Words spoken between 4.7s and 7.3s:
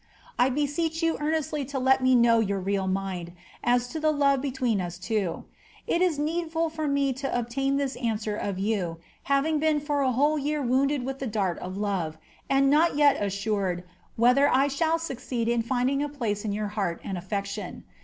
ns twa It is needful for me V